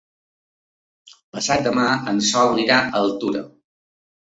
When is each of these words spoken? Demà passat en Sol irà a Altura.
Demà 1.09 1.35
passat 1.67 2.11
en 2.15 2.23
Sol 2.33 2.65
irà 2.65 2.81
a 2.89 3.03
Altura. 3.05 3.47